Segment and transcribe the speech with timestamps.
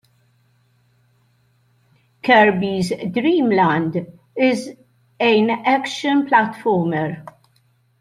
[2.23, 4.73] "Kirby's Dream Land" is
[5.19, 7.23] a action-platformer.